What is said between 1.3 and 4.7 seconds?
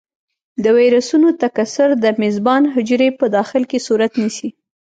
تکثر د میزبان حجرې په داخل کې صورت نیسي.